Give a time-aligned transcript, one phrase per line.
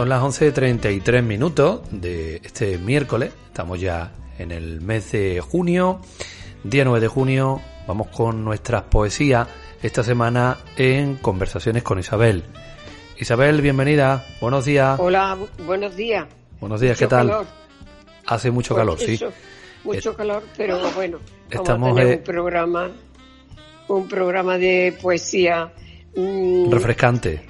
[0.00, 3.34] Son las 11.33 minutos de este miércoles.
[3.48, 6.00] Estamos ya en el mes de junio,
[6.64, 7.60] día 9 de junio.
[7.86, 9.46] Vamos con nuestras poesías
[9.82, 12.44] esta semana en Conversaciones con Isabel.
[13.18, 14.24] Isabel, bienvenida.
[14.40, 14.98] Buenos días.
[14.98, 16.24] Hola, bu- buenos días.
[16.60, 17.26] Buenos días, Mucho ¿qué tal?
[17.28, 17.46] calor.
[18.26, 19.20] Hace mucho Pues calor, sí.
[19.84, 21.18] Mucho calor, pero bueno,
[21.50, 22.90] Estamos, eh, un programa,
[23.88, 25.70] un programa de poesía.
[26.16, 27.49] mm, Refrescante.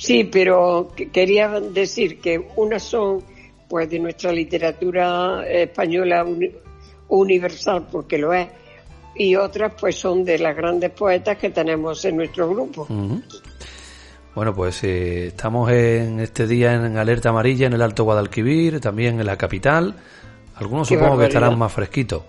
[0.00, 3.22] Sí, pero que- quería decir que unas son
[3.68, 6.50] pues de nuestra literatura española uni-
[7.08, 8.48] universal, porque lo es,
[9.14, 12.82] y otras pues son de las grandes poetas que tenemos en nuestro grupo.
[12.82, 13.22] Ujú.
[14.34, 19.18] Bueno, pues eh, estamos en este día en alerta amarilla en el Alto Guadalquivir, también
[19.20, 19.94] en la capital.
[20.56, 22.22] Algunos Qué supongo que estarán más fresquitos.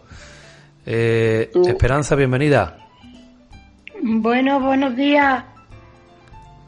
[0.85, 1.67] Eh, Mm.
[1.67, 2.77] Esperanza, bienvenida.
[4.01, 5.43] Bueno, buenos días.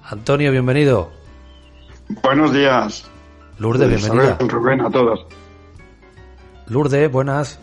[0.06, 1.12] Antonio, bienvenido.
[2.22, 3.10] Buenos días.
[3.58, 4.34] Lourdes, bienvenida.
[4.34, 5.26] Isabel, Rubén, a todos.
[6.68, 7.60] Lourdes, buenas.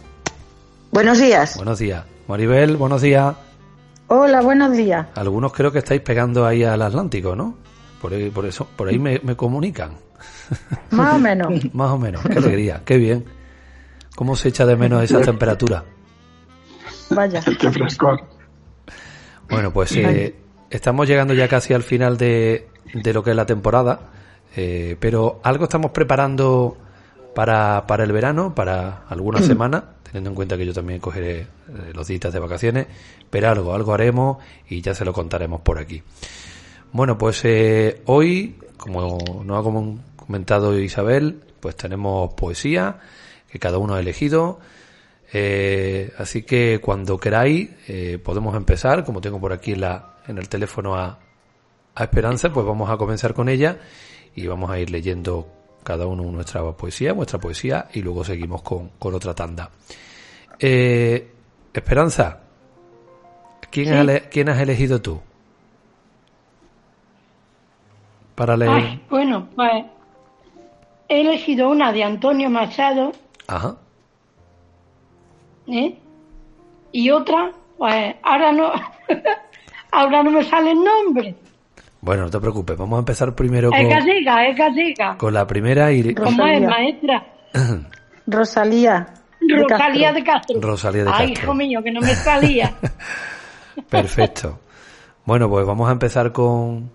[0.90, 1.56] Buenos días.
[1.56, 2.04] Buenos días.
[2.28, 3.34] Maribel, buenos días.
[4.06, 5.06] Hola, buenos días.
[5.14, 7.56] Algunos creo que estáis pegando ahí al Atlántico, ¿no?
[8.00, 9.96] Por ahí, por eso, por ahí me, me comunican.
[10.90, 11.52] Más o menos.
[11.74, 12.22] Más o menos.
[12.22, 13.24] Qué alegría, qué bien.
[14.16, 15.84] ¿Cómo se echa de menos esa temperatura?
[17.10, 17.40] Vaya.
[17.60, 18.20] Qué frescor.
[19.48, 20.34] Bueno, pues eh,
[20.70, 24.00] estamos llegando ya casi al final de, de lo que es la temporada,
[24.56, 26.76] eh, pero algo estamos preparando
[27.34, 31.46] para, para el verano, para alguna semana, teniendo en cuenta que yo también cogeré eh,
[31.94, 32.86] los días de vacaciones,
[33.30, 34.38] pero algo, algo haremos
[34.68, 36.02] y ya se lo contaremos por aquí.
[36.92, 42.98] Bueno, pues eh, hoy, como nos ha com- comentado Isabel, pues tenemos poesía
[43.50, 44.58] que cada uno ha elegido.
[45.32, 50.48] Eh, así que cuando queráis eh, podemos empezar, como tengo por aquí la, en el
[50.48, 51.18] teléfono a,
[51.94, 53.78] a Esperanza, pues vamos a comenzar con ella
[54.34, 55.46] y vamos a ir leyendo
[55.82, 59.70] cada uno nuestra poesía, vuestra poesía y luego seguimos con, con otra tanda.
[60.58, 61.32] Eh,
[61.72, 62.40] Esperanza,
[63.70, 65.20] ¿quién, has ele- ¿quién has elegido tú?
[68.34, 68.70] Para leer.
[68.70, 69.84] Ay, bueno, pues
[71.08, 73.12] he elegido una de Antonio Machado
[73.46, 73.76] Ajá.
[75.66, 75.98] ¿eh?
[76.92, 78.72] y otra, pues ahora no,
[79.92, 81.34] ahora no me sale el nombre.
[82.02, 85.16] Bueno, no te preocupes, vamos a empezar primero Es con, gallega, es gallega.
[85.18, 87.26] con la primera y ¿Cómo es, maestra?
[88.26, 89.06] Rosalía.
[89.40, 90.60] de Rosalía de Castro.
[90.60, 91.44] Rosalía de Ay, Castro.
[91.44, 92.72] hijo mío, que no me salía.
[93.90, 94.60] Perfecto.
[95.26, 96.90] Bueno, pues vamos a empezar con,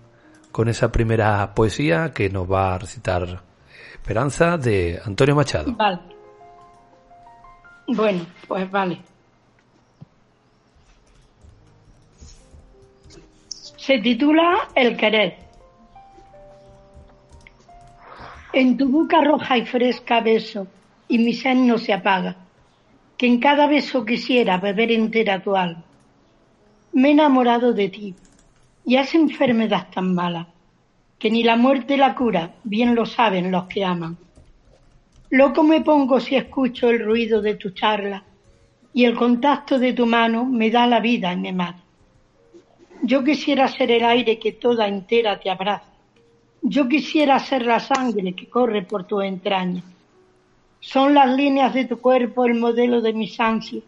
[0.50, 3.42] con esa primera poesía que nos va a recitar
[3.92, 5.72] Esperanza de Antonio Machado.
[5.74, 5.98] vale.
[7.88, 9.00] Bueno, pues vale.
[13.86, 15.36] Se titula El querer.
[18.52, 20.66] En tu boca roja y fresca beso,
[21.06, 22.34] y mi sed no se apaga,
[23.16, 25.84] que en cada beso quisiera beber entera tu alma.
[26.94, 28.12] Me he enamorado de ti,
[28.84, 30.48] y es enfermedad tan mala,
[31.16, 34.18] que ni la muerte la cura, bien lo saben los que aman.
[35.30, 38.24] Loco me pongo si escucho el ruido de tu charla,
[38.92, 41.85] y el contacto de tu mano me da la vida y me mata.
[43.06, 45.92] Yo quisiera ser el aire que toda entera te abraza.
[46.60, 49.84] Yo quisiera ser la sangre que corre por tu entraña.
[50.80, 53.84] Son las líneas de tu cuerpo el modelo de mis ansias,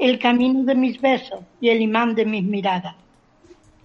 [0.00, 2.96] el camino de mis besos y el imán de mis miradas.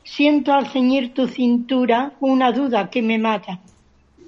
[0.03, 3.59] Siento al ceñir tu cintura una duda que me mata.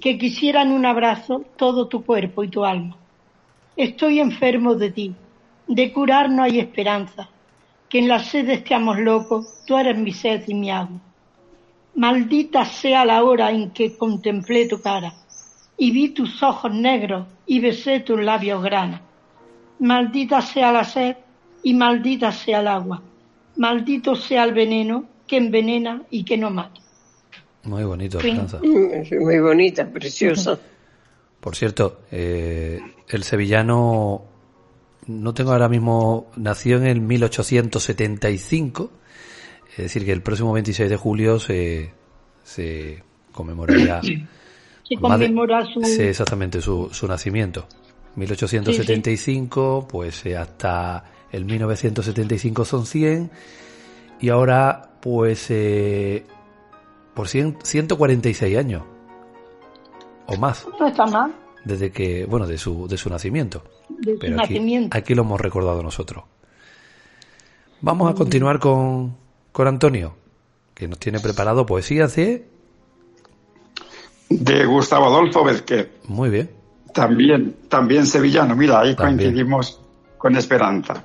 [0.00, 2.96] que quisieran un abrazo todo tu cuerpo y tu alma.
[3.74, 5.14] Estoy enfermo de ti,
[5.66, 7.30] de curar no hay esperanza,
[7.88, 11.00] que en la sed estemos locos, tú eres mi sed y mi agua.
[11.94, 15.14] Maldita sea la hora en que contemplé tu cara,
[15.76, 19.00] y vi tus ojos negros y besé tus labios granos.
[19.78, 21.16] Maldita sea la sed
[21.62, 23.02] y maldita sea el agua.
[23.56, 26.80] Maldito sea el veneno que envenena y que no mata.
[27.64, 28.60] Muy bonito, Esperanza.
[28.62, 30.58] Muy bonita, preciosa.
[31.40, 34.22] Por cierto, eh, el sevillano,
[35.06, 38.90] no tengo ahora mismo, nació en el 1875,
[39.70, 41.92] es decir, que el próximo 26 de julio se,
[42.42, 43.02] se
[43.32, 44.00] conmemoraría.
[44.02, 45.80] Se conmemora su...
[45.82, 47.66] Sí, exactamente, su, su nacimiento.
[48.16, 53.30] 1875, pues eh, hasta el 1975 son 100
[54.20, 56.24] y ahora pues eh,
[57.14, 58.82] por 100, 146 años
[60.26, 60.66] o más.
[60.78, 61.34] No está mal.
[61.64, 63.64] Desde que, bueno, de su, de su nacimiento.
[63.98, 64.96] De su Pero aquí, nacimiento.
[64.96, 66.24] aquí lo hemos recordado nosotros.
[67.80, 69.16] Vamos a continuar con,
[69.52, 70.14] con Antonio,
[70.74, 72.48] que nos tiene preparado poesía de...
[74.30, 75.88] De Gustavo Adolfo Vázquez.
[76.08, 76.50] Muy bien.
[76.92, 78.56] También, también sevillano.
[78.56, 79.30] Mira, ahí También.
[79.30, 79.80] coincidimos
[80.16, 81.04] con Esperanza.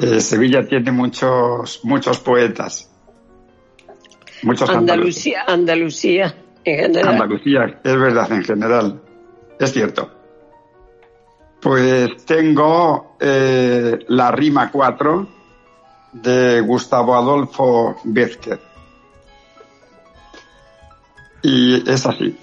[0.00, 2.90] Eh, Sevilla tiene muchos, muchos poetas.
[4.42, 5.36] Muchos andaluces.
[5.36, 6.34] Andalucía, Andalucía,
[6.64, 7.08] en general.
[7.14, 9.02] Andalucía, es verdad, en general.
[9.60, 10.10] Es cierto.
[11.62, 15.28] Pues tengo eh, la rima 4
[16.12, 18.58] de Gustavo Adolfo Vázquez.
[21.42, 22.36] Y es así.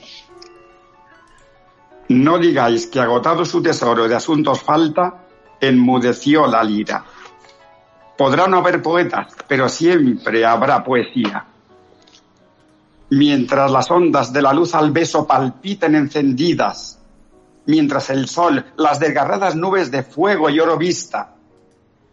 [2.07, 5.25] No digáis que agotado su tesoro de asuntos falta,
[5.59, 7.03] enmudeció la lira.
[8.17, 11.45] Podrá no haber poetas, pero siempre habrá poesía.
[13.09, 16.98] Mientras las ondas de la luz al beso palpiten encendidas,
[17.69, 21.35] mientras el sol las desgarradas nubes de fuego y oro vista,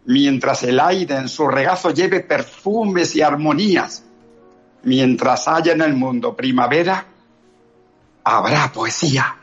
[0.05, 4.05] mientras el aire en su regazo lleve perfumes y armonías,
[4.83, 7.07] mientras haya en el mundo primavera,
[8.23, 9.35] habrá poesía.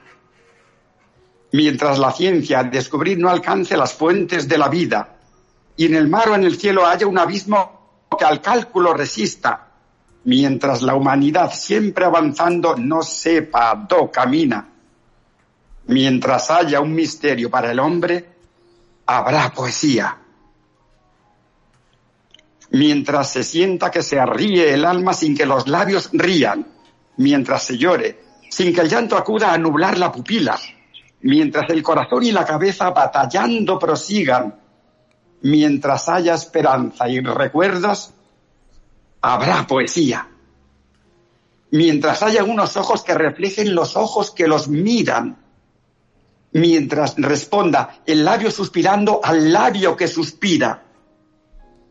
[1.54, 5.15] Mientras la ciencia al descubrir no alcance las fuentes de la vida
[5.75, 9.68] y en el mar o en el cielo haya un abismo que al cálculo resista,
[10.25, 14.73] mientras la humanidad siempre avanzando no sepa dó camina,
[15.88, 18.26] mientras haya un misterio para el hombre,
[19.06, 20.18] habrá poesía.
[22.72, 26.66] Mientras se sienta que se ríe el alma sin que los labios rían,
[27.18, 30.60] mientras se llore, sin que el llanto acuda a nublar la pupila,
[31.22, 34.60] mientras el corazón y la cabeza batallando prosigan,
[35.42, 38.14] mientras haya esperanza y recuerdos,
[39.22, 40.28] habrá poesía.
[41.72, 45.43] Mientras haya unos ojos que reflejen los ojos que los miran,
[46.54, 50.84] mientras responda el labio suspirando al labio que suspira,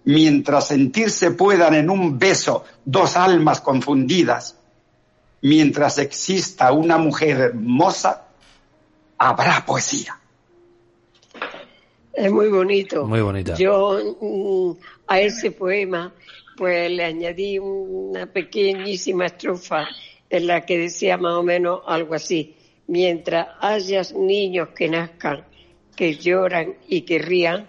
[0.05, 4.59] mientras sentirse puedan en un beso dos almas confundidas,
[5.43, 8.29] mientras exista una mujer hermosa,
[9.19, 10.19] habrá poesía.
[12.12, 13.06] Es muy bonito.
[13.06, 13.55] Muy bonita.
[13.55, 14.73] Yo mm,
[15.06, 16.12] a ese poema
[16.56, 19.88] pues le añadí una pequeñísima estrofa
[20.29, 22.55] en la que decía más o menos algo así.
[22.93, 25.46] Mientras hayas niños que nazcan,
[25.96, 27.67] que lloran y que rían,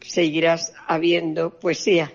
[0.00, 2.12] seguirás habiendo poesía.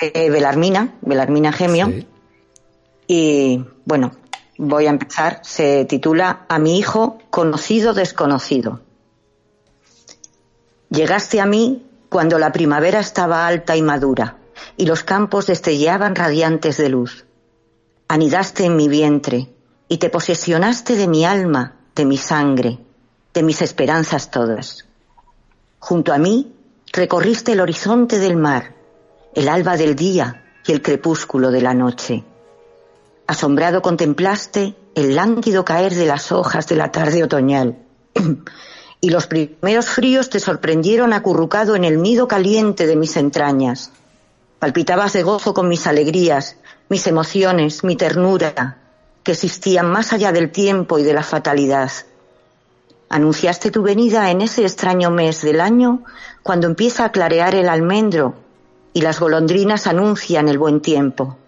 [0.00, 1.86] eh, Belarmina, Belarmina Gemio.
[1.86, 2.08] Sí.
[3.06, 4.10] Y bueno,
[4.58, 5.42] voy a empezar.
[5.44, 8.80] Se titula A mi hijo conocido desconocido.
[10.88, 14.39] Llegaste a mí cuando la primavera estaba alta y madura.
[14.76, 17.26] Y los campos destellaban radiantes de luz.
[18.08, 19.48] Anidaste en mi vientre
[19.88, 22.78] y te posesionaste de mi alma, de mi sangre,
[23.34, 24.86] de mis esperanzas todas.
[25.78, 26.54] Junto a mí
[26.92, 28.74] recorriste el horizonte del mar,
[29.34, 32.24] el alba del día y el crepúsculo de la noche.
[33.26, 37.78] Asombrado contemplaste el lánguido caer de las hojas de la tarde otoñal.
[39.00, 43.92] y los primeros fríos te sorprendieron acurrucado en el nido caliente de mis entrañas.
[44.60, 46.56] Palpitabas de gozo con mis alegrías,
[46.90, 48.76] mis emociones, mi ternura,
[49.22, 51.90] que existían más allá del tiempo y de la fatalidad.
[53.08, 56.04] Anunciaste tu venida en ese extraño mes del año
[56.42, 58.34] cuando empieza a clarear el almendro
[58.92, 61.38] y las golondrinas anuncian el buen tiempo.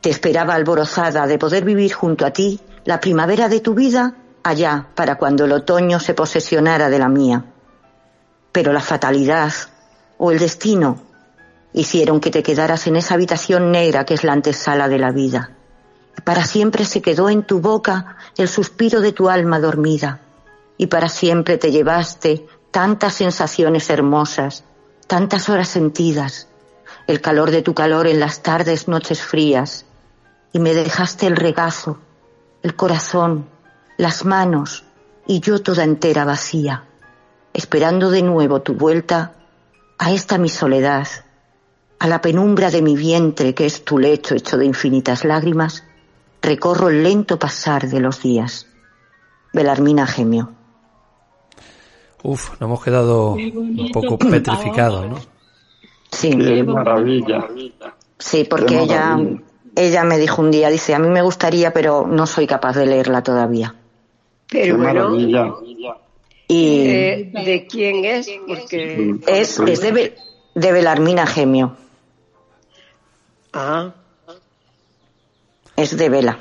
[0.00, 4.88] Te esperaba alborozada de poder vivir junto a ti la primavera de tu vida allá
[4.96, 7.44] para cuando el otoño se posesionara de la mía.
[8.50, 9.52] Pero la fatalidad
[10.16, 11.06] o el destino
[11.78, 15.52] hicieron que te quedaras en esa habitación negra que es la antesala de la vida.
[16.24, 20.20] para siempre se quedó en tu boca el suspiro de tu alma dormida.
[20.76, 24.64] Y para siempre te llevaste tantas sensaciones hermosas,
[25.06, 26.48] tantas horas sentidas,
[27.06, 29.84] el calor de tu calor en las tardes, noches frías,
[30.52, 31.98] y me dejaste el regazo,
[32.64, 33.46] el corazón,
[33.96, 34.84] las manos
[35.28, 36.86] y yo toda entera vacía,
[37.54, 39.34] esperando de nuevo tu vuelta
[39.96, 41.06] a esta mi soledad,
[41.98, 45.84] a la penumbra de mi vientre que es tu lecho hecho de infinitas lágrimas,
[46.42, 48.66] recorro el lento pasar de los días.
[49.52, 50.52] Belarmina Gemio.
[52.22, 55.16] Uf, nos hemos quedado un poco petrificados, ¿no?
[56.10, 56.30] Sí.
[56.30, 57.46] Qué maravilla.
[58.18, 59.18] Sí, porque ella,
[59.76, 62.86] ella me dijo un día, dice, a mí me gustaría, pero no soy capaz de
[62.86, 63.74] leerla todavía.
[64.50, 65.54] Pero Qué bueno, maravilla.
[66.48, 68.28] Y eh, ¿de quién es?
[68.46, 70.16] Porque, es, es de, Be-
[70.54, 71.76] de Belarmina Gemio,
[73.58, 73.94] ah,
[75.76, 76.38] es de Vela.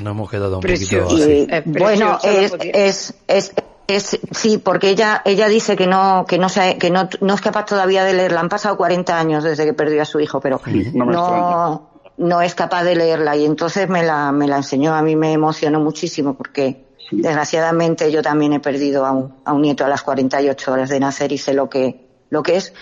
[0.00, 1.08] Nos hemos quedado un Precioso.
[1.08, 1.46] poquito Y así.
[1.50, 3.52] Es bueno, es, es, es,
[3.86, 7.40] es, sí, porque ella, ella dice que no, que no se, que no, no es
[7.40, 8.40] capaz todavía de leerla.
[8.40, 10.60] Han pasado 40 años desde que perdió a su hijo, pero
[10.94, 14.94] No no, no es capaz de leerla y entonces me la, me la enseñó.
[14.94, 19.62] A mí me emocionó muchísimo porque desgraciadamente yo también he perdido a un, a un
[19.62, 22.72] nieto a las 48 horas de nacer y sé lo que, lo que es.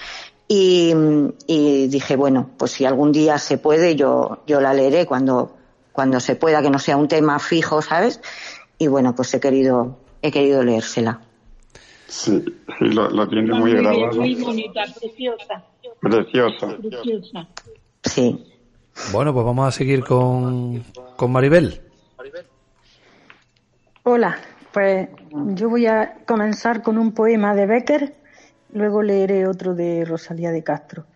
[0.52, 0.92] Y,
[1.47, 5.57] y dije, bueno, pues si algún día se puede, yo, yo la leeré cuando,
[5.92, 8.21] cuando se pueda, que no sea un tema fijo, ¿sabes?
[8.76, 11.21] Y bueno, pues he querido, he querido leérsela.
[12.09, 12.42] Sí,
[12.78, 14.12] sí, lo, lo tiene muy bien, grabado.
[14.21, 15.64] muy bonita, preciosa,
[16.00, 16.76] Preciosa.
[16.78, 17.49] preciosa.
[18.02, 18.45] Sí.
[19.12, 20.83] Bueno, pues vamos a seguir con,
[21.16, 21.80] con Maribel.
[24.02, 24.37] Hola,
[24.73, 28.16] pues yo voy a comenzar con un poema de Becker,
[28.72, 31.06] luego leeré otro de Rosalía de Castro.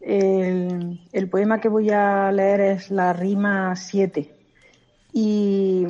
[0.00, 4.34] El, el poema que voy a leer es la rima 7
[5.12, 5.86] y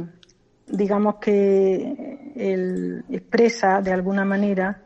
[0.66, 4.82] digamos que él expresa de alguna manera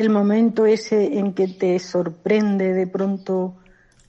[0.00, 3.56] el momento ese en que te sorprende de pronto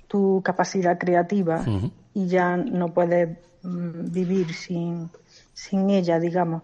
[0.08, 1.66] tu capacidad creativa
[2.14, 5.10] y ya no puedes mm, vivir sin,
[5.54, 6.64] sin ella, digamos.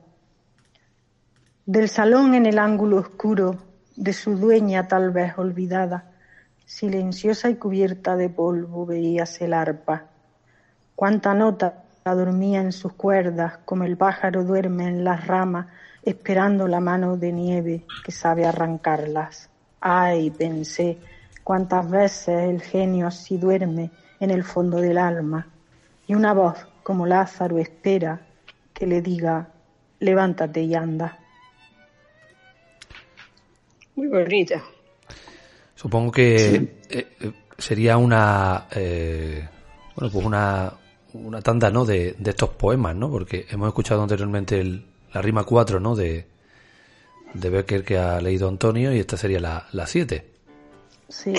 [1.66, 3.58] Del salón en el ángulo oscuro,
[3.98, 6.12] de su dueña tal vez olvidada,
[6.66, 10.06] silenciosa y cubierta de polvo veíase el arpa.
[10.96, 15.68] Cuánta nota dormía en sus cuerdas, como el pájaro duerme en las ramas,
[16.04, 19.50] esperando la mano de nieve que sabe arrancarlas.
[19.80, 20.98] Ay, pensé,
[21.44, 25.48] cuántas veces el genio así duerme en el fondo del alma,
[26.08, 28.22] y una voz como Lázaro espera
[28.74, 29.50] que le diga,
[30.00, 31.18] levántate y anda.
[33.98, 34.64] Muy bonita.
[35.76, 36.56] Supongo que
[36.90, 39.48] eh, eh, sería una eh,
[39.96, 40.74] bueno pues una,
[41.14, 41.84] una tanda ¿no?
[41.86, 43.10] de, de estos poemas, ¿no?
[43.12, 45.96] Porque hemos escuchado anteriormente el- la rima 4, ¿no?
[45.96, 46.26] De,
[47.34, 50.26] de Becker que ha leído Antonio y esta sería la, la 7.
[51.10, 51.34] Sí,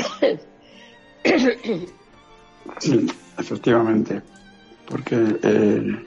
[2.80, 3.06] Sí,
[3.38, 4.20] efectivamente.
[4.86, 6.04] Porque eh,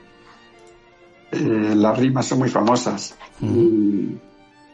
[1.31, 3.15] eh, las rimas son muy famosas.
[3.41, 4.15] Y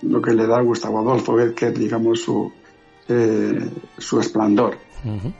[0.02, 2.52] lo que le da a Gustavo Adolfo Becker, digamos, su,
[3.10, 3.60] eh,
[3.98, 4.78] su esplendor.
[5.04, 5.34] Ujú.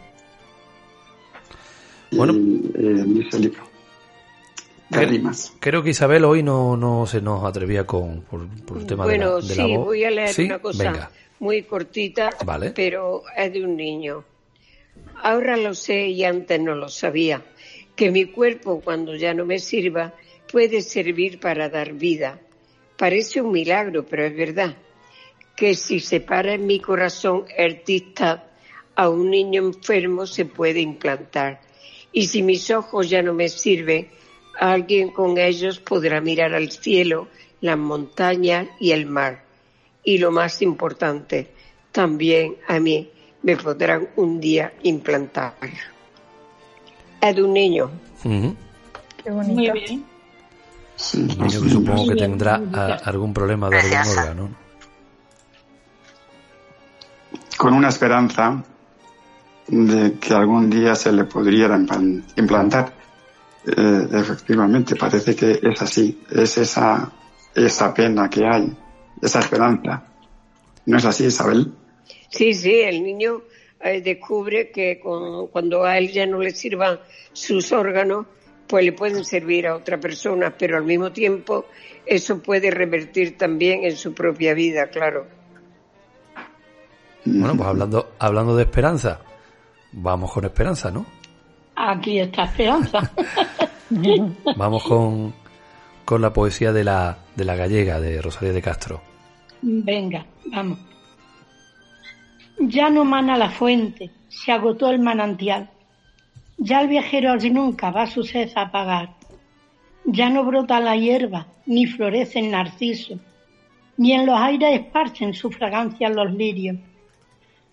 [2.12, 2.34] Y, Bueno.
[2.34, 3.64] eh, en ese libro.
[4.90, 5.54] De Creo- rimas.
[5.60, 9.42] Creo que Isabel hoy no, no se nos atrevía con por, por el tema bueno,
[9.42, 9.86] de la, de la sí, voz.
[9.86, 10.46] voy a leer ¿Sí?
[10.46, 11.12] una cosa Venga.
[11.40, 12.72] muy cortita, Vale.
[12.72, 14.24] pero es de un niño.
[15.22, 17.42] Ahora lo sé y antes no lo sabía,
[17.98, 20.14] que mi cuerpo cuando ya no me sirva
[20.50, 22.40] puede servir para dar vida.
[22.98, 24.76] Parece un milagro, pero es verdad
[25.56, 28.44] que si se para en mi corazón artista
[28.96, 31.62] a un niño enfermo se puede implantar.
[32.12, 34.08] Y si mis ojos ya no me sirven,
[34.60, 37.28] alguien con ellos podrá mirar al cielo,
[37.62, 39.44] las montañas y el mar.
[40.04, 41.48] Y lo más importante,
[41.92, 43.10] también a mí
[43.44, 45.54] me podrán un día implantar.
[47.22, 47.92] Es de un niño.
[48.22, 49.54] Qué bonito.
[49.54, 50.17] Muy bien.
[51.14, 54.44] Niño que supongo que tendrá a- algún problema de algún órgano.
[54.50, 54.68] ¿no?
[57.58, 58.64] Con una esperanza
[59.68, 62.94] de que algún día se le podría implan- implantar.
[63.66, 66.22] Eh, efectivamente, parece que es así.
[66.32, 67.12] Es esa,
[67.54, 68.76] esa pena que hay,
[69.22, 70.04] esa esperanza.
[70.86, 71.74] ¿No es así, Isabel?
[72.30, 73.42] Sí, sí, el niño
[73.82, 77.00] eh, descubre que con- cuando a él ya no le sirvan
[77.34, 78.26] sus órganos,
[78.68, 81.66] pues le pueden servir a otra persona, pero al mismo tiempo
[82.06, 85.28] eso puede revertir también en su propia vida, claro.
[87.26, 89.20] Bueno, pues hablando, hablando de esperanza,
[89.92, 91.06] vamos con esperanza, ¿no?
[91.76, 93.12] Aquí está Esperanza.
[94.58, 95.34] Vamos con,
[96.04, 99.02] con la poesía de la, de la gallega, de Rosalía de Castro.
[99.62, 100.80] Venga, vamos.
[102.60, 105.70] Ya no mana la fuente, se agotó el manantial.
[106.58, 109.16] Ya el viajero al nunca va su sed a apagar.
[110.06, 113.20] Ya no brota la hierba, ni florece el narciso,
[113.98, 116.78] ni en los aires esparcen su fragancia los lirios.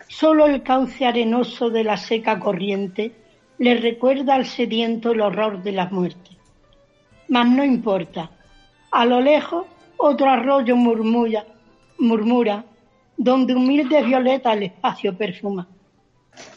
[0.08, 3.12] Solo el cauce arenoso de la seca corriente
[3.58, 6.30] le recuerda al sediento el horror de la muerte.
[7.28, 8.30] Mas no importa.
[8.90, 9.64] A lo lejos
[9.96, 11.46] otro arroyo murmura,
[11.98, 12.64] murmura,
[13.16, 15.66] donde humilde violeta el espacio perfuma.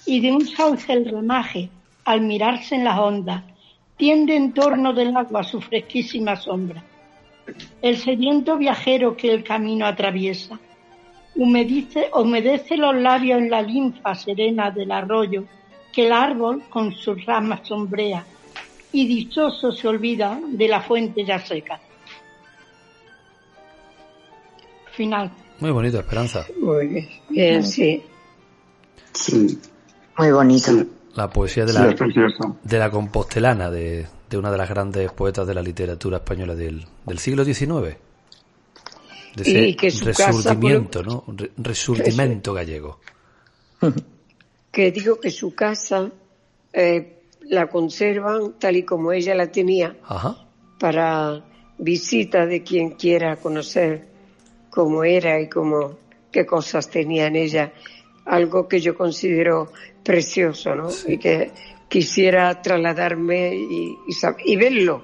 [0.06, 1.70] Y de un sauce el ramaje,
[2.08, 3.44] al mirarse en las ondas,
[3.98, 6.82] tiende en torno del agua su fresquísima sombra.
[7.82, 10.58] El sediento viajero que el camino atraviesa,
[11.36, 15.44] humedece los labios en la linfa serena del arroyo
[15.92, 18.26] que el árbol con sus ramas sombrea
[18.94, 21.78] y dichoso se olvida de la fuente ya seca.
[24.94, 25.30] Final.
[25.60, 26.46] Muy bonito, Esperanza.
[26.62, 28.02] Muy bien, bien, sí.
[29.12, 29.60] Sí,
[30.18, 30.72] Muy bonito.
[30.72, 31.88] sí, La poesía de la,
[32.64, 36.86] de la compostelana, de, de una de las grandes poetas de la literatura española del,
[37.06, 37.98] del siglo XIX.
[39.36, 41.24] De ese Y que su casa, resurgimiento, ¿no?
[41.28, 43.00] Re- resurgimiento gallego.
[44.72, 46.12] Que digo que su casa
[46.72, 50.46] eh, la conservan tal y como ella la tenía Ajá.
[50.80, 51.44] para
[51.80, 54.08] visita de quien quiera conocer
[54.70, 55.98] cómo era y cómo
[56.32, 57.74] qué cosas tenía en ella,
[58.28, 59.72] algo que yo considero
[60.04, 60.90] precioso, ¿no?
[61.08, 61.52] Y que
[61.88, 65.04] quisiera trasladarme y, y sab- y verlo,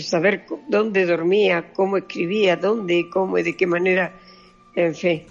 [0.00, 4.14] saber dónde dormía, cómo escribía, dónde y cómo y de qué manera,
[4.74, 5.22] en fin,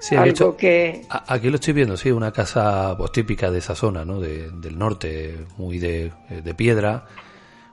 [0.00, 4.04] Sí, algo que Aquí lo estoy viendo, sí, una casa pues, típica de esa zona,
[4.04, 4.20] ¿no?
[4.20, 7.04] De- del norte, muy de, de piedra,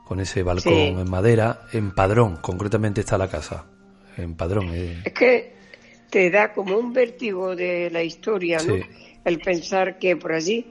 [0.05, 0.79] con ese balcón Sí.
[0.87, 1.67] en madera.
[1.71, 3.65] En Padrón, concretamente está la casa.
[4.17, 4.69] En Padrón.
[4.73, 5.01] eh.
[5.05, 5.54] Es que
[6.09, 8.75] te da como un vértigo de la historia, ¿no?
[8.75, 8.81] Sí.
[9.23, 10.65] El pensar que por allí,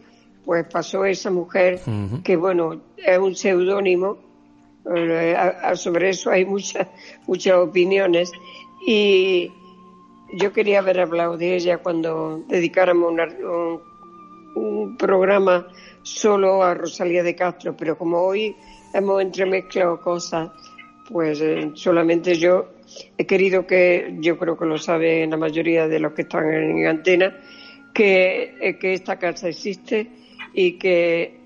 [0.44, 1.81] pues pasó esa mujer,
[2.23, 4.18] que bueno, es un seudónimo,
[4.94, 5.35] eh,
[5.75, 6.87] sobre eso hay muchas,
[7.27, 8.31] muchas opiniones,
[8.87, 9.51] y
[10.35, 13.81] yo quería haber hablado de ella cuando dedicáramos una- un,
[14.55, 15.66] un programa
[16.03, 18.55] solo a Rosalía de Castro, pero como hoy
[18.92, 20.51] hemos entremezclado cosas,
[21.11, 22.66] pues eh, solamente yo
[23.16, 26.87] he querido que, yo creo que lo saben la mayoría de los que están en
[26.87, 27.37] antena,
[27.92, 30.09] que, eh, que esta casa existe
[30.52, 31.38] y que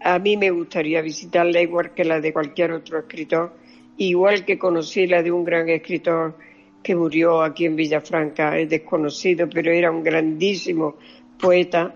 [0.00, 3.54] a mí me gustaría visitarla igual que la de cualquier otro escritor,
[3.96, 6.36] igual que conocí la de un gran escritor
[6.82, 10.96] que murió aquí en Villafranca, es desconocido, pero era un grandísimo
[11.40, 11.94] poeta,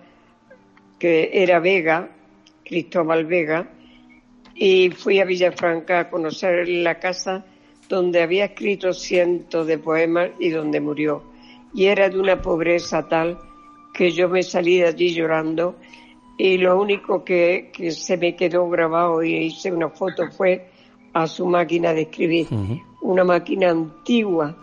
[0.98, 2.08] que era Vega,
[2.64, 3.68] Cristóbal Vega,
[4.54, 7.44] y fui a Villafranca a conocer la casa
[7.88, 11.22] donde había escrito cientos de poemas y donde murió.
[11.74, 13.38] Y era de una pobreza tal
[13.94, 15.76] que yo me salí de allí llorando
[16.36, 20.70] y lo único que, que se me quedó grabado y hice una foto fue
[21.12, 22.46] a su máquina de escribir,
[23.02, 24.56] una máquina antigua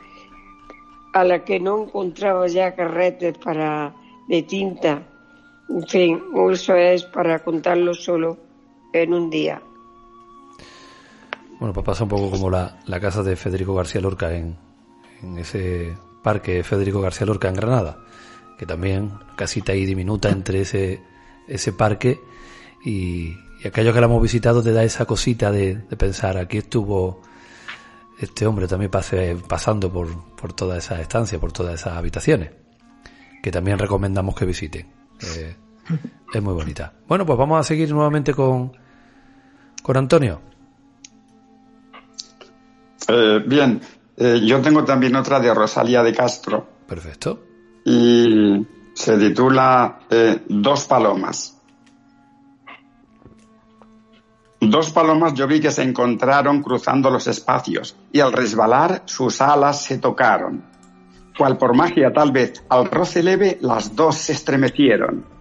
[1.14, 3.94] a la que no encontraba ya carretes para
[4.28, 5.04] de tinta.
[5.70, 8.38] En fin, eso es para contarlo solo
[8.94, 9.62] en un día.
[11.60, 14.58] Bueno, pues pasa un poco como la, la casa de Federico García Lorca en,
[15.22, 18.00] en ese parque Federico García Lorca en Granada,
[18.58, 21.02] que también casita ahí diminuta entre ese,
[21.48, 22.20] ese parque
[22.84, 26.58] y, y aquello que la hemos visitado te da esa cosita de, de pensar, aquí
[26.58, 27.22] estuvo
[28.20, 32.52] este hombre también pase, pasando por, por toda esa estancia, por todas esas habitaciones,
[33.44, 34.88] que también recomendamos que visiten.
[35.22, 35.56] Eh,
[36.34, 36.94] es muy bonita.
[37.08, 38.72] Bueno, pues vamos a seguir nuevamente con,
[39.84, 40.42] con Antonio.
[43.08, 43.82] Eh, bien,
[44.18, 46.68] eh, yo tengo también otra de Rosalía de Castro.
[46.88, 47.40] Perfecto.
[47.86, 51.52] Y se titula eh, Dos palomas.
[54.60, 59.84] Dos palomas yo vi que se encontraron cruzando los espacios y al resbalar sus alas
[59.84, 60.64] se tocaron.
[61.38, 65.36] Cual por magia tal vez al roce leve las dos se estremecieron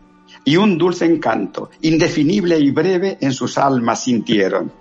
[0.44, 4.72] y un dulce encanto, indefinible y breve, en sus almas sintieron.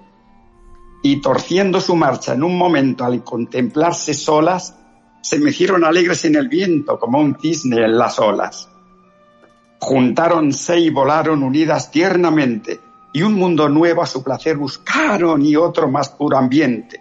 [1.04, 4.76] Y torciendo su marcha en un momento al contemplarse solas,
[5.22, 8.70] se mecieron alegres en el viento como un cisne en las olas.
[9.80, 12.80] Juntáronse y volaron unidas tiernamente,
[13.14, 17.00] y un mundo nuevo a su placer buscaron y otro más puro ambiente.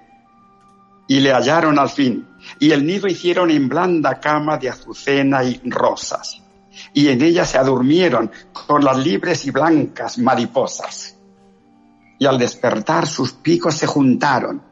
[1.08, 5.58] Y le hallaron al fin, y el nido hicieron en blanda cama de azucena y
[5.64, 6.42] rosas
[6.92, 11.16] y en ella se adurmieron con las libres y blancas mariposas.
[12.22, 14.62] Y al despertar sus picos se juntaron,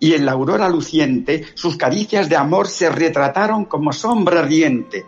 [0.00, 5.06] y en la aurora luciente sus caricias de amor se retrataron como sombra riente.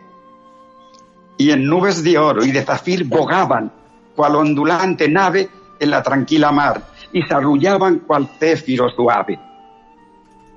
[1.36, 3.72] Y en nubes de oro y de zafir bogaban,
[4.14, 9.40] cual ondulante nave en la tranquila mar, y se arrullaban cual céfiro suave.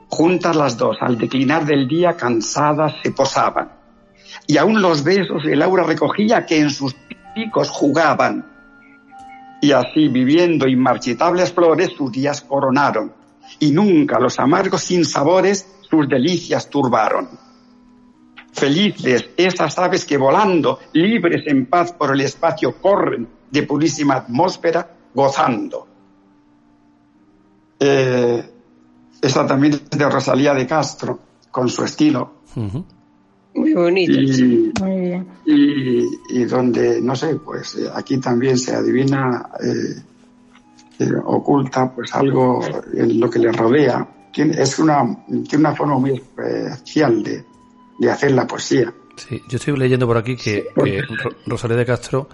[0.10, 3.72] Juntas las dos, al declinar del día, cansadas se posaban
[4.46, 6.96] y aún los besos el aura recogía que en sus
[7.34, 8.55] picos jugaban.
[9.62, 13.14] Y así, viviendo inmarchitables flores, sus días coronaron,
[13.60, 17.30] y nunca los amargos sinsabores sus delicias turbaron.
[18.52, 24.90] Felices esas aves que volando, libres en paz por el espacio, corren de purísima atmósfera,
[25.14, 25.88] gozando.
[27.80, 28.52] Eh,
[29.48, 31.20] también es de Rosalía de Castro,
[31.52, 32.36] con su estilo.
[33.56, 34.14] Muy bonito.
[34.14, 35.28] Y, Muy bien.
[36.30, 40.02] Y, donde, no sé, pues eh, aquí también se adivina, eh,
[41.00, 42.62] eh, oculta pues algo
[42.94, 44.08] en lo que le rodea.
[44.36, 47.46] Es una, tiene una forma muy especial de,
[47.98, 48.94] de hacer la poesía.
[49.16, 50.68] Sí, yo estoy leyendo por aquí que,
[51.46, 52.28] Rosalía de Castro,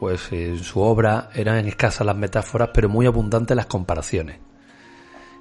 [0.00, 4.38] pues en su obra eran escasas las metáforas, pero muy abundantes las comparaciones.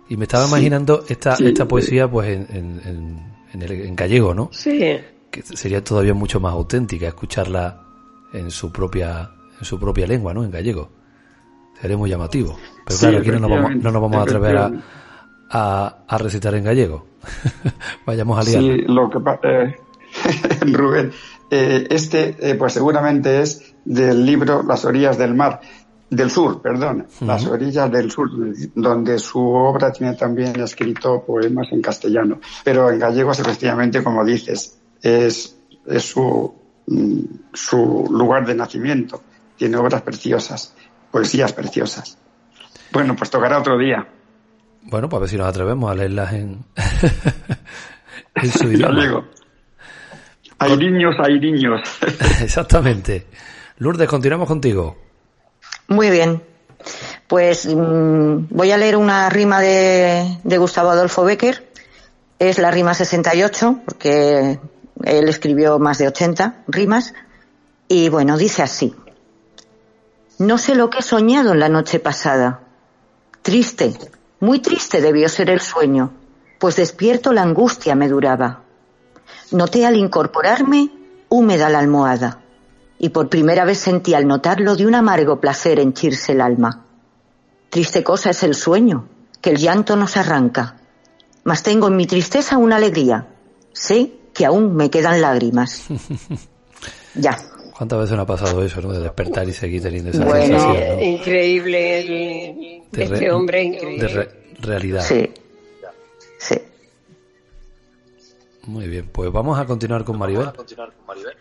[0.09, 3.35] Y me estaba imaginando esta, esta poesía pues en en,
[3.95, 4.49] gallego, ¿no?
[4.51, 4.97] Sí.
[5.31, 7.81] Que sería todavía mucho más auténtica escucharla
[8.33, 10.43] en su propia en su propia lengua, ¿no?
[10.43, 10.89] En gallego.
[11.79, 12.57] Sería muy llamativo.
[12.85, 16.63] Pero claro, aquí no nos vamos, no nos vamos a atrever a, a, recitar en
[16.63, 17.05] gallego.
[18.05, 18.61] Vayamos a liar.
[18.61, 19.75] Sí, lo que pasa, eh,
[20.71, 21.11] Rubén,
[21.51, 25.61] eh, este eh, pues seguramente es del libro Las orillas del mar
[26.09, 28.29] del sur, perdón, las orillas del sur,
[28.75, 34.79] donde su obra tiene también escrito poemas en castellano, pero en gallego efectivamente, como dices,
[35.01, 36.53] es, es su,
[36.87, 37.19] mm,
[37.53, 39.21] su lugar de nacimiento.
[39.57, 40.75] Tiene obras preciosas,
[41.11, 42.17] poesías preciosas.
[42.91, 44.07] Bueno, pues tocará otro día.
[44.83, 46.65] Bueno, pues a ver si nos atrevemos a leerlas en,
[48.35, 49.25] en su idioma.
[50.59, 51.81] Hay niños, hay niños.
[52.41, 53.27] Exactamente.
[53.77, 55.04] Lourdes, continuamos contigo.
[55.87, 56.43] Muy bien.
[57.27, 61.69] Pues mm, voy a leer una rima de, Gustavo Adolfo Becker.
[62.39, 64.59] Es la rima 68, porque
[65.03, 67.13] él escribió más de 80 rimas.
[67.87, 68.95] Y bueno, dice así.
[70.37, 72.61] No sé lo que he soñado en la noche pasada.
[73.41, 73.93] Triste,
[74.39, 76.11] muy triste debió ser el sueño,
[76.59, 78.63] pues despierto la angustia me duraba.
[79.51, 80.89] Noté al incorporarme
[81.29, 82.44] húmeda la almohada
[82.97, 86.85] y por primera vez sentí al notarlo de un amargo placer henchirse el alma.
[87.69, 89.07] Triste cosa es el sueño,
[89.41, 90.77] que el llanto nos arranca,
[91.43, 93.27] mas tengo en mi tristeza una alegría.
[93.73, 95.87] Sé que aún me quedan lágrimas.
[97.15, 97.37] ya.
[97.77, 98.93] ¿Cuántas veces no ha pasado eso, no?
[98.93, 102.83] De despertar y seguir teniendo esa bueno, sensación, increíble.
[102.91, 104.07] este hombre increíble.
[104.07, 104.29] De
[104.61, 105.01] realidad.
[105.01, 105.29] Sí.
[106.37, 106.55] Sí.
[108.63, 110.45] Muy bien, pues vamos a continuar con Maribel.
[110.45, 111.35] Vamos a continuar con Maribel.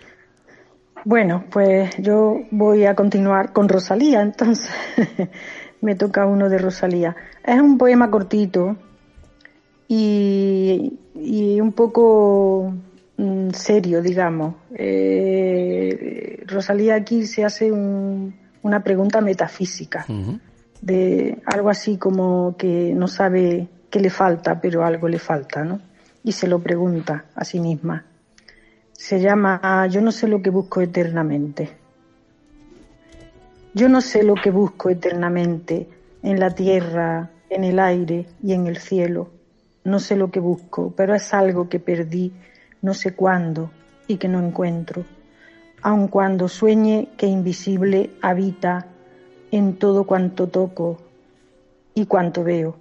[1.05, 4.71] Bueno, pues yo voy a continuar con Rosalía, entonces
[5.83, 7.15] me toca uno de Rosalía.
[7.45, 8.77] Es un poema cortito
[9.87, 10.99] y,
[11.61, 12.73] un poco
[13.19, 14.55] mm, serio, digamos.
[14.75, 20.07] Eh, Rosalía aquí se hace una pregunta metafísica,
[20.81, 25.81] de algo así como que no sabe qué le falta, pero algo le falta, ¿no?
[26.23, 28.07] Y se lo pregunta a sí misma
[28.95, 31.77] se llama Yo no sé lo que busco eternamente.
[33.75, 35.89] Yo no sé lo que busco eternamente
[36.23, 39.31] en la tierra, en el aire y en el cielo.
[39.85, 42.33] No sé lo que busco, pero es algo que perdí
[42.81, 43.71] no sé cuándo
[44.07, 45.05] y que no encuentro.
[45.83, 48.87] aun cuando sueñe que invisible habita
[49.51, 50.97] en todo cuanto toco
[51.95, 52.77] y cuanto veo.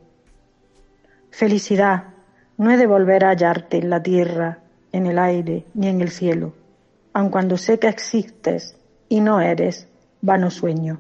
[1.30, 2.14] Felicidad
[2.58, 4.63] no he de volver a hallarte en la tierra,
[4.94, 6.54] en el aire ni en el cielo,
[7.12, 8.78] aun cuando sé que existes
[9.10, 9.88] y no eres
[10.22, 11.00] vano sueño.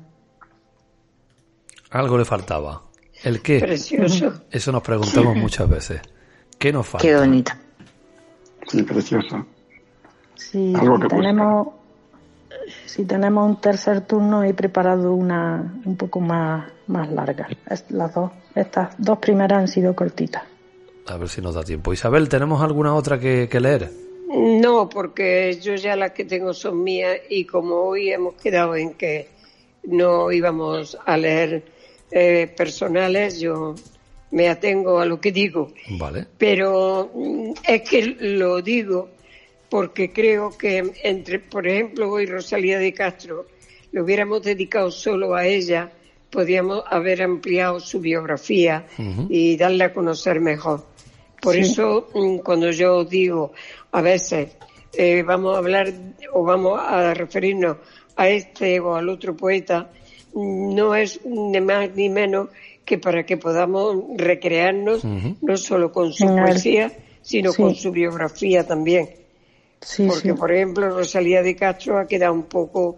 [1.91, 2.81] Algo le faltaba.
[3.23, 3.59] ¿El qué?
[3.59, 4.33] Precioso.
[4.51, 6.01] Eso nos preguntamos muchas veces.
[6.57, 7.07] ¿Qué nos falta?
[7.07, 7.53] Qué bonito.
[8.67, 9.45] Sí, precioso.
[10.35, 11.67] Si Algo que tenemos,
[12.85, 17.47] si tenemos un tercer turno, he preparado una un poco más, más larga.
[17.89, 20.43] Las dos, estas dos primeras han sido cortitas.
[21.05, 21.93] A ver si nos da tiempo.
[21.93, 23.91] Isabel, ¿tenemos alguna otra que, que leer?
[24.29, 28.93] No, porque yo ya las que tengo son mías y como hoy hemos quedado en
[28.93, 29.27] que
[29.83, 31.63] no íbamos a leer
[32.09, 33.75] eh, personales, yo
[34.31, 35.73] me atengo a lo que digo.
[35.89, 36.25] Vale.
[36.37, 39.09] Pero mm, es que lo digo
[39.69, 43.47] porque creo que entre, por ejemplo, hoy Rosalía de Castro,
[43.91, 45.91] le hubiéramos dedicado solo a ella,
[46.29, 48.85] podíamos haber ampliado su biografía
[49.29, 50.92] y darle a conocer mejor.
[51.43, 53.51] Por eso, mm, cuando yo digo
[53.91, 54.55] a veces
[54.93, 55.91] eh, vamos a hablar
[56.33, 57.77] o vamos a referirnos
[58.15, 59.89] a este o al otro poeta,
[60.33, 62.49] mm, no es ni más ni menos
[62.85, 67.61] que para que podamos recrearnos no solo con su poesía, sino Sí.
[67.61, 69.09] con su biografía también.
[69.81, 70.33] Sí, Porque, sí.
[70.33, 72.97] por ejemplo, Rosalía de Castro ha quedado un poco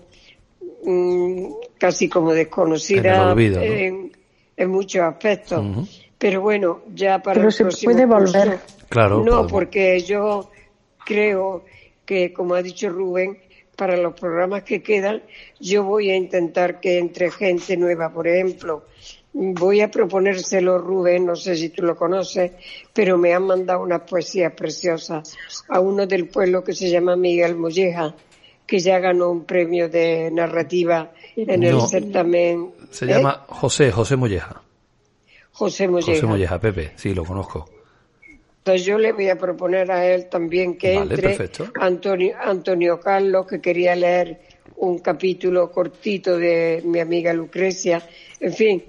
[0.84, 1.45] mm,
[1.79, 3.65] casi como desconocida En el olvido, ¿no?
[3.65, 4.12] en,
[4.58, 5.63] en muchos aspectos.
[5.65, 5.88] Ujú.
[6.17, 8.60] Pero bueno, ya para Pero el se próximo puede curso- volver.
[8.89, 9.51] Claro, No, podemos.
[9.51, 10.49] porque yo
[11.06, 11.65] creo
[12.06, 13.38] que, como ha dicho Rubén,
[13.75, 15.21] para los programas que quedan,
[15.60, 18.86] yo voy a intentar que entre gente nueva, por ejemplo,
[19.34, 22.54] voy a proponérselo, Rubén, no sé si tú lo conoces,
[22.93, 25.36] pero me han mandado unas poesías preciosas
[25.67, 28.15] a uno del pueblo que se llama Miguel Molleja,
[28.65, 31.88] que ya ganó un premio de narrativa en el No.
[31.88, 32.71] certamen.
[32.91, 33.10] Se ¿Eh?
[33.10, 34.62] llama José, José Molleja.
[35.56, 36.12] José Molleja.
[36.13, 36.91] José Molleja, Pepe.
[36.96, 37.70] Sí, lo conozco.
[38.58, 41.68] Entonces yo le voy a proponer a él también que Vale, entre perfecto.
[41.80, 44.39] Antonio, Antonio Carlos, que quería leer
[44.78, 48.02] un capítulo cortito de mi amiga Lucrecia.
[48.39, 48.84] En fin,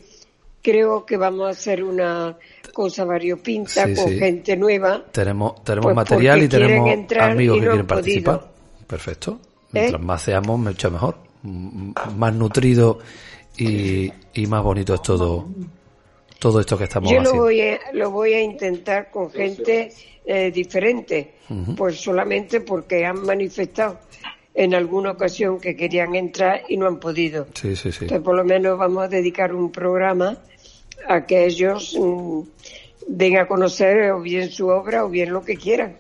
[0.63, 2.37] creo que vamos a hacer una
[2.73, 4.19] cosa variopinta Sí, con sí.
[4.19, 5.05] gente nueva.
[5.13, 7.87] Tenemos, tenemos Pues material y tenemos amigos y que quieren podido.
[7.87, 8.49] participar.
[8.87, 9.41] Perfecto.
[9.43, 9.69] ¿Eh?
[9.73, 11.17] Mientras más seamos, mucho mejor.
[11.45, 12.99] M- Más nutrido
[13.59, 15.47] y, y más bonito es todo,
[16.39, 17.43] todo esto que estamos Yo lo haciendo.
[17.43, 19.93] voy, a, lo voy a intentar con gente
[20.25, 21.35] eh, diferente,
[21.77, 23.99] pues solamente porque han manifestado
[24.55, 27.47] en alguna ocasión que querían entrar y no han podido.
[27.55, 28.05] Sí, sí, sí.
[28.05, 30.39] Entonces, por lo menos vamos a dedicar un programa
[31.07, 32.41] a que ellos mm,
[33.07, 35.97] den a conocer o bien su obra o bien lo que quieran.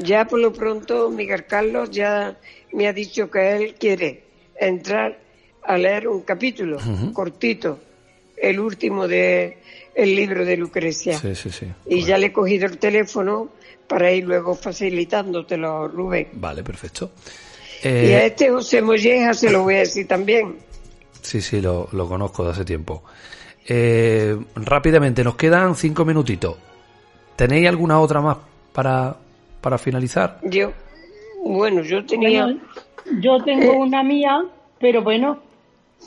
[0.00, 2.36] Ya por lo pronto, Miguel Carlos ya
[2.72, 4.22] me ha dicho que él quiere
[4.56, 5.18] entrar
[5.62, 6.78] a leer un capítulo
[7.12, 7.78] cortito,
[8.42, 9.58] el último de
[9.94, 11.18] el libro de Lucrecia.
[11.18, 11.66] Sí, sí, sí.
[11.86, 13.48] Y ya le he cogido el teléfono
[13.86, 16.28] para ir luego facilitándotelo, Rubén.
[16.34, 17.12] Vale, perfecto.
[17.84, 20.56] y a Eh, este José Molleja se lo voy a decir también.
[21.20, 23.02] sí, sí, lo, lo conozco de hace tiempo.
[23.68, 26.56] Eh, rápidamente, nos quedan cinco minutitos.
[27.36, 28.38] ¿Tenéis alguna otra más
[28.72, 29.16] para,
[29.60, 30.38] para finalizar?
[30.42, 30.72] Yo,
[31.44, 32.44] bueno, yo tenía...
[32.44, 32.60] Bueno,
[33.20, 34.42] yo tengo una mía,
[34.80, 35.38] pero bueno,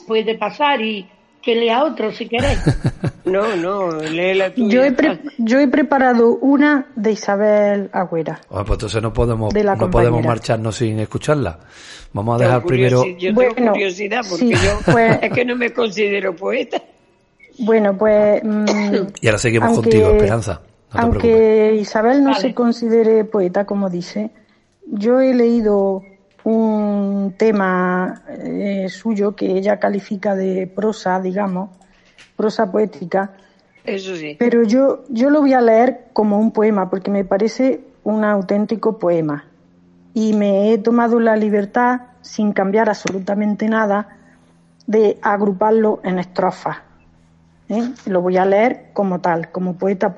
[0.06, 1.08] puede pasar y
[1.46, 2.58] que lea otro si queréis.
[3.24, 4.68] No, no, lee la tuya.
[4.68, 8.40] Yo he, pre- yo he preparado una de Isabel Agüera.
[8.48, 11.58] Bueno, pues entonces no podemos, De la no podemos marcharnos sin escucharla.
[12.12, 13.04] Vamos a dejar primero.
[13.18, 16.80] Yo Bueno, tengo curiosidad porque sí, yo pues- es que no me considero poeta.
[17.58, 18.44] Bueno, pues...
[18.44, 20.60] mm, Y ahora seguimos aunque- contigo, Esperanza.
[20.94, 21.80] No aunque preocupes.
[21.82, 22.40] Isabel no Vale.
[22.42, 24.30] se considere poeta, como dice,
[24.86, 26.04] yo he leído
[26.46, 31.70] un tema eh, suyo que ella califica de prosa, digamos,
[32.36, 33.32] prosa poética,
[33.82, 34.36] Eso sí.
[34.38, 38.96] pero yo, yo lo voy a leer como un poema porque me parece un auténtico
[38.96, 39.46] poema.
[40.14, 44.16] Y me he tomado la libertad, sin cambiar absolutamente nada,
[44.86, 46.76] de agruparlo en estrofas.
[47.68, 47.90] ¿eh?
[48.06, 50.14] Lo voy a leer como tal, como poeta,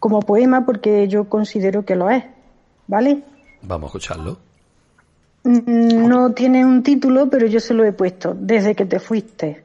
[0.00, 2.24] como poema porque yo considero que lo es.
[2.88, 3.22] ¿Vale?
[3.62, 4.43] Vamos a escucharlo.
[5.44, 9.64] Mm, No tiene un título, pero yo se lo he puesto, desde que te fuiste.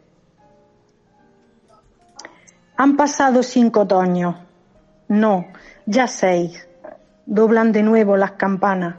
[2.77, 4.35] Han pasado cinco otoños.
[5.07, 5.47] No,
[5.85, 6.67] ya seis.
[7.25, 8.95] Doblan de nuevo las campanas.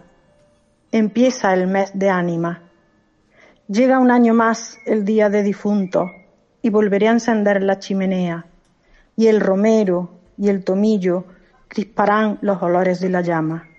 [0.93, 2.63] Empieza el mes de ánima.
[3.69, 6.11] Llega un año más el día de difuntos
[6.63, 8.47] y volveré a encender la chimenea.
[9.17, 11.25] Y el romero y el tomillo
[11.69, 13.70] crisparán los olores de la llama.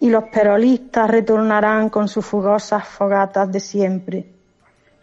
[0.00, 4.26] Y los perolistas retornarán con sus fugosas fogatas de siempre,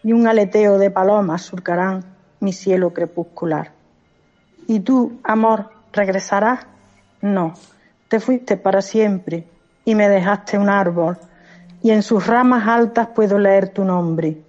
[0.04, 2.04] y un aleteo de palomas surcarán
[2.40, 3.72] mi cielo crepuscular.
[4.68, 6.66] ¿Y tú, amor, regresarás?
[7.22, 7.54] No,
[8.08, 9.48] te fuiste para siempre
[9.84, 11.18] y me dejaste un árbol,
[11.82, 14.42] y en sus ramas altas puedo leer tu nombre.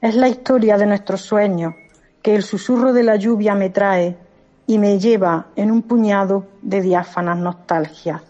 [0.00, 1.74] Es la historia de nuestros sueños
[2.22, 4.16] que el susurro de la lluvia me trae
[4.66, 8.22] y me lleva en un puñado de diáfanas nostalgias.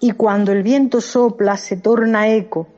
[0.00, 2.68] Y cuando el viento sopla se torna eco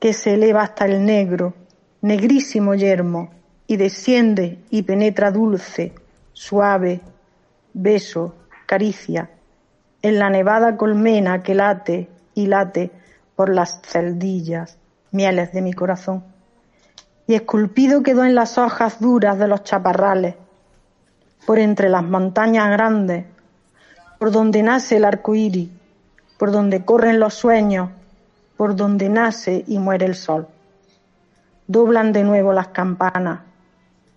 [0.00, 1.54] que se eleva hasta el negro,
[2.00, 3.30] negrísimo yermo,
[3.66, 5.92] y desciende y penetra dulce,
[6.32, 7.00] suave,
[7.72, 8.34] beso,
[8.66, 9.30] caricia,
[10.02, 12.90] en la nevada colmena que late y late
[13.36, 14.78] por las celdillas,
[15.10, 16.24] mieles de mi corazón.
[17.26, 20.34] Y esculpido quedó en las hojas duras de los chaparrales,
[21.46, 23.26] por entre las montañas grandes,
[24.18, 25.68] por donde nace el arco iris,
[26.42, 27.90] por donde corren los sueños,
[28.56, 30.48] por donde nace y muere el sol.
[31.68, 33.42] Doblan de nuevo las campanas,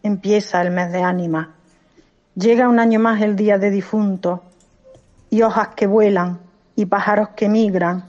[0.01, 1.53] empieza el mes de ánima,
[2.33, 4.39] llega un año más el día de difuntos,
[5.29, 6.39] y hojas que vuelan,
[6.75, 8.05] y pájaros que migran,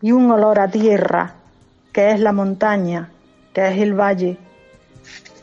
[0.00, 1.34] y un olor a tierra,
[1.92, 3.10] que es la montaña,
[3.52, 4.38] que es el valle,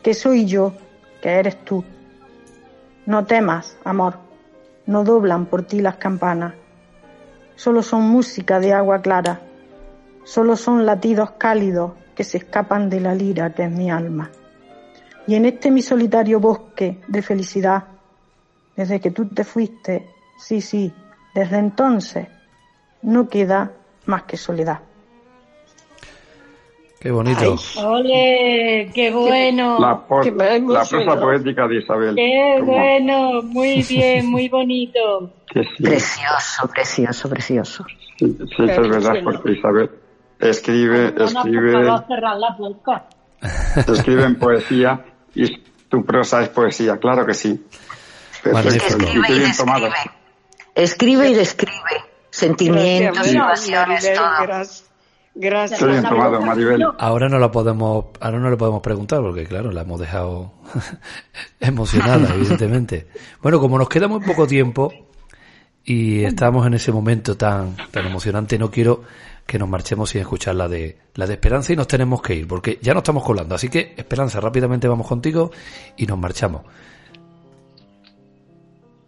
[0.02, 0.72] que soy yo,
[1.20, 1.84] que eres tú.
[3.04, 4.14] No temas, amor,
[4.86, 6.54] no doblan por ti las campanas,
[7.58, 9.40] solo son música de agua clara,
[10.22, 14.30] solo son latidos cálidos que se escapan de la lira que es mi alma.
[15.26, 17.82] Y en este mi solitario bosque de felicidad,
[18.76, 20.06] desde que tú te fuiste,
[20.38, 20.92] sí, sí,
[21.34, 22.28] desde entonces,
[23.02, 23.72] no queda
[24.06, 24.78] más que soledad.
[27.00, 27.56] Qué bonito.
[27.84, 28.88] ¡Ole!
[28.94, 29.78] ¡Qué bueno!
[29.80, 32.14] La, la prosa poética de Isabel.
[32.14, 33.42] ¡Qué bueno!
[33.42, 35.32] Muy bien, muy bonito.
[35.52, 37.84] que sí, Precioso, precioso, precioso.
[38.18, 39.90] sí, sí, eso es verdad, porque Isabel
[40.38, 43.02] escribe, Ana, por escribe,
[43.98, 45.58] escribe en poesía y
[45.88, 47.64] tu prosa es poesía, claro que sí.
[48.44, 49.88] Y qué bien tomado.
[50.74, 52.04] Escribe y describe.
[52.30, 53.34] Sentimientos, Gracias,
[53.68, 54.46] y Maribel, pasiones, todo.
[54.46, 54.88] Gracias.
[55.34, 55.78] Gracias.
[55.78, 56.84] Qué bien tomado, Maribel.
[56.98, 60.52] Ahora no la podemos, ahora no le podemos preguntar porque claro, la hemos dejado
[61.60, 63.08] emocionada, evidentemente.
[63.42, 64.92] Bueno, como nos queda muy poco tiempo
[65.88, 69.04] y estamos en ese momento tan, tan emocionante, no quiero
[69.46, 72.46] que nos marchemos sin escuchar la de, la de Esperanza y nos tenemos que ir
[72.46, 73.54] porque ya nos estamos colando.
[73.54, 75.50] Así que, Esperanza, rápidamente vamos contigo
[75.96, 76.60] y nos marchamos.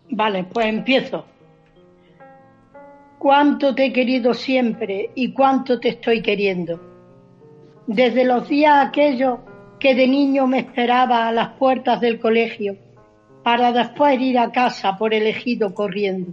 [0.08, 1.26] Vale, pues empiezo.
[3.18, 6.80] Cuánto te he querido siempre y cuánto te estoy queriendo.
[7.86, 9.40] Desde los días aquellos
[9.78, 12.78] que de niño me esperaba a las puertas del colegio
[13.44, 16.32] para después ir a casa por el ejido corriendo.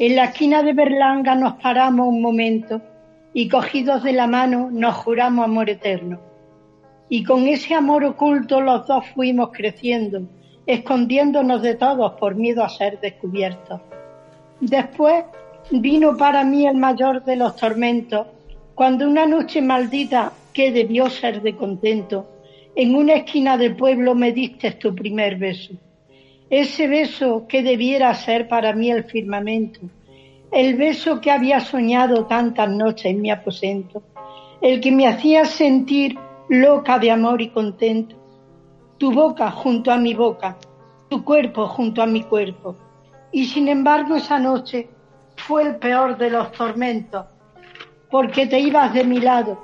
[0.00, 2.80] En la esquina de Berlanga nos paramos un momento
[3.34, 6.18] y cogidos de la mano nos juramos amor eterno.
[7.10, 10.22] Y con ese amor oculto los dos fuimos creciendo,
[10.64, 13.82] escondiéndonos de todos por miedo a ser descubiertos.
[14.62, 15.26] Después
[15.70, 18.26] vino para mí el mayor de los tormentos,
[18.74, 22.26] cuando una noche maldita que debió ser de contento,
[22.74, 25.74] en una esquina del pueblo me diste tu primer beso.
[26.50, 29.82] Ese beso que debiera ser para mí el firmamento,
[30.50, 34.02] el beso que había soñado tantas noches en mi aposento,
[34.60, 38.16] el que me hacía sentir loca de amor y contento.
[38.98, 40.58] Tu boca junto a mi boca,
[41.08, 42.74] tu cuerpo junto a mi cuerpo.
[43.30, 44.88] Y sin embargo esa noche
[45.36, 47.26] fue el peor de los tormentos,
[48.10, 49.56] porque te ibas de mi lado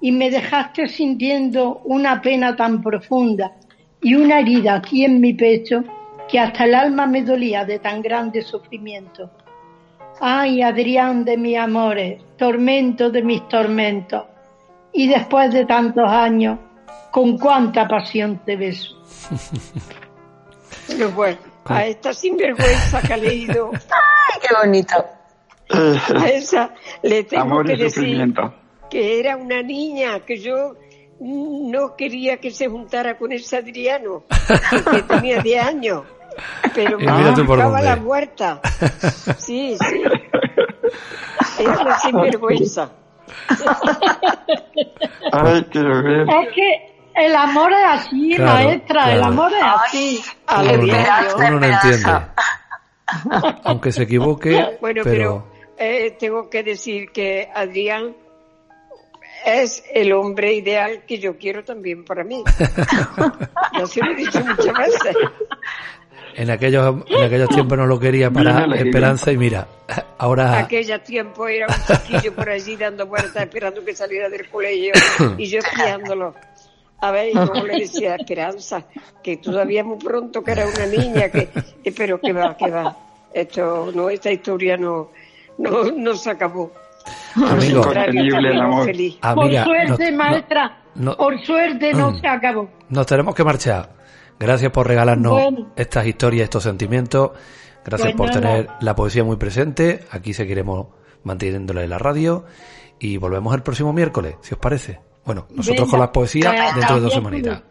[0.00, 3.58] y me dejaste sintiendo una pena tan profunda
[4.00, 5.84] y una herida aquí en mi pecho
[6.30, 9.30] que hasta el alma me dolía de tan grande sufrimiento.
[10.20, 14.24] Ay, Adrián de mis amores, tormento de mis tormentos.
[14.92, 16.58] Y después de tantos años,
[17.10, 18.96] con cuánta pasión te beso.
[20.86, 24.94] Pero bueno, a esta sinvergüenza que ha leído, Ay, qué bonito.
[26.16, 28.34] a esa le tengo Amor que decir
[28.90, 30.74] que era una niña, que yo
[31.20, 34.24] no quería que se juntara con ese Adriano,
[34.90, 36.02] que tenía 10 años.
[36.74, 37.84] Pero Y me mira tú por buscaba dónde.
[37.86, 38.60] la muerta.
[39.38, 40.02] Sí, sí.
[41.58, 42.90] Era una sinvergüenza.
[45.32, 46.26] Ay, ver.
[46.28, 50.20] Es que el amor es así, Claro, maestra, el amor es así.
[50.46, 52.12] A Uno, no- uno no entiende.
[53.64, 55.46] Aunque se equivoque, Bueno, pero, pero,
[55.78, 58.14] eh, tengo que decir que Adrián
[59.44, 62.42] es el hombre ideal que yo quiero también para mí.
[63.78, 65.16] Ya se lo he dicho muchas veces.
[66.36, 68.64] En aquellos, en aquellos tiempos no lo quería para.
[68.76, 69.66] Esperanza y mira,
[70.18, 74.92] ahora Aquella tiempo era un chiquillo por allí dando vueltas esperando que saliera del colegio
[75.36, 76.34] y yo espiándolo.
[77.02, 78.84] A ver, y luego le decía Esperanza
[79.22, 81.48] que todavía muy pronto que era una niña, que
[81.84, 82.96] eh, pero que va, que va.
[83.32, 85.10] Esto no, esta historia no,
[85.58, 86.72] no, no se acabó.
[87.36, 87.90] Amigo.
[87.92, 88.84] El amor.
[88.84, 89.16] feliz.
[89.22, 92.20] amiga, por suerte, no- maestra, no- por suerte no Mm.
[92.20, 92.68] se acabó.
[92.90, 93.88] Nos tenemos que marchar.
[94.40, 95.72] Gracias por regalarnos Bueno.
[95.76, 97.30] estas historias, estos sentimientos.
[97.84, 98.56] Gracias Pues por nada.
[98.56, 100.00] tener la poesía muy presente.
[100.10, 100.88] Aquí seguiremos
[101.22, 102.44] manteniéndola en la radio.
[102.98, 105.00] Y volvemos el próximo miércoles, si os parece.
[105.24, 105.90] Bueno, nosotros Venga.
[105.90, 107.62] con las poesías dentro de dos semanitas.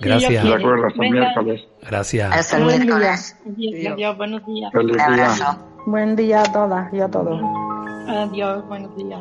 [0.00, 0.44] Gracias.
[0.44, 1.60] De acuerdo, hasta miércoles.
[1.82, 2.32] Gracias.
[2.32, 3.36] Hasta el miércoles.
[3.46, 4.72] Adiós, adiós, buenos días.
[4.72, 5.58] Feliz día.
[5.86, 7.40] Buen día a todas y a todos.
[8.08, 9.20] Adiós, buenos días.